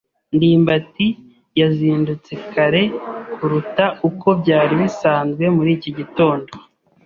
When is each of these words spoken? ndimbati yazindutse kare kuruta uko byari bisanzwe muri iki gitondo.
ndimbati 0.35 1.07
yazindutse 1.59 2.31
kare 2.53 2.83
kuruta 3.35 3.85
uko 4.07 4.27
byari 4.41 4.73
bisanzwe 4.81 5.43
muri 5.55 5.71
iki 5.77 5.91
gitondo. 5.97 6.51